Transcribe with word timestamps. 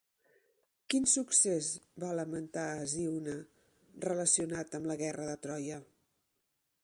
Quin 0.93 1.03
succés 1.11 1.67
va 2.03 2.09
lamentar 2.19 2.65
Hesíone 2.85 3.37
relacionat 4.09 4.79
amb 4.79 4.91
la 4.93 4.99
guerra 5.03 5.29
de 5.31 5.37
Troia? 5.47 5.81